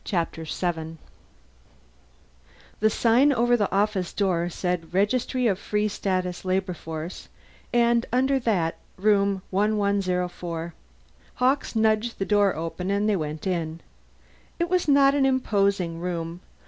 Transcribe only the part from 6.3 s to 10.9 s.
LABOR FORCE, and under that ROOM 1104.